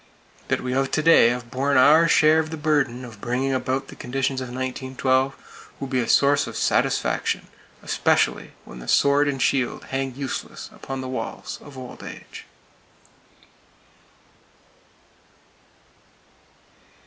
That 0.47 0.61
we 0.61 0.73
of 0.73 0.89
to 0.93 1.03
day 1.03 1.29
have 1.29 1.51
borne 1.51 1.77
our 1.77 2.07
share 2.07 2.39
of 2.39 2.49
the 2.49 2.57
burden 2.57 3.05
of 3.05 3.21
bringing 3.21 3.53
about 3.53 3.87
the 3.89 3.95
conditions 3.95 4.41
of 4.41 4.47
1912, 4.47 5.69
will 5.79 5.87
be 5.87 5.99
a 5.99 6.07
source 6.09 6.47
of 6.47 6.57
satisfaction, 6.57 7.49
especially 7.83 8.53
when 8.65 8.79
the 8.79 8.87
sword 8.87 9.27
and 9.27 9.39
shield 9.39 9.83
hang 9.91 10.15
useless 10.15 10.71
upon 10.73 11.01
the 11.01 11.07
walls 11.07 11.59
of 11.61 11.77
Old 11.77 12.01
Age. 12.01 12.47